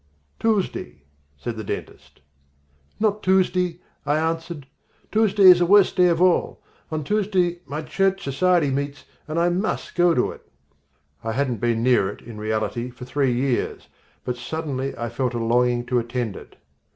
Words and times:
"Tuesday?" 0.39 1.03
said 1.37 1.57
the 1.57 1.63
dentist. 1.63 2.21
"Not 2.99 3.21
Tuesday," 3.21 3.81
I 4.03 4.17
answered. 4.17 4.65
"Tuesday 5.11 5.43
is 5.43 5.59
the 5.59 5.67
worst 5.67 5.95
day 5.95 6.07
of 6.07 6.19
all. 6.19 6.59
On 6.89 7.03
Tuesday 7.03 7.59
my 7.67 7.83
church 7.83 8.23
society 8.23 8.71
meets, 8.71 9.05
and 9.27 9.37
I 9.37 9.49
must 9.49 9.93
go 9.93 10.15
to 10.15 10.31
it." 10.31 10.41
I 11.23 11.33
hadn't 11.33 11.61
been 11.61 11.83
near 11.83 12.09
it, 12.09 12.21
in 12.23 12.39
reality, 12.39 12.89
for 12.89 13.05
three 13.05 13.31
years, 13.31 13.89
but 14.25 14.37
suddenly 14.37 14.97
I 14.97 15.07
felt 15.07 15.35
a 15.35 15.37
longing 15.37 15.85
to 15.85 15.99
attend 15.99 16.35
it. 16.35 16.55